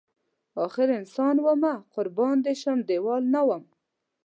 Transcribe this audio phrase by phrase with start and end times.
[0.65, 3.63] اخر انسان ومه قربان دی شم دیوال نه وم